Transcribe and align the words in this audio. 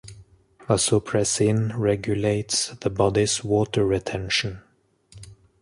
Vasopressin 0.61 1.77
regulates 1.77 2.69
the 2.77 2.89
body's 2.89 3.43
water 3.43 3.85
retention. 3.85 4.63